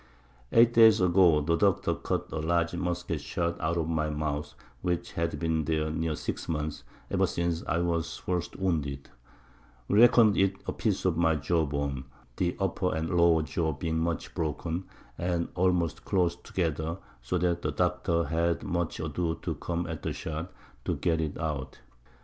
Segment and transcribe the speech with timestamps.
[0.51, 5.11] 8 Days ago the Doctor cut a large Musket Shot out of my Mouth, which
[5.11, 9.11] had been there near 6 Months, ever since I was first wounded;
[9.87, 12.05] we reckon'd it a Piece of my Jaw bone,
[12.37, 14.85] the upper and lower Jaw being much broken,
[15.19, 20.13] and almost closed together, so that the Doctor had much ado to come at the
[20.13, 20.51] Shot,
[20.83, 21.79] to get it out.